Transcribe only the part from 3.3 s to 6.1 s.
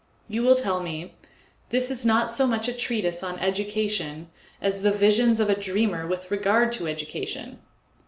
education as the visions of a dreamer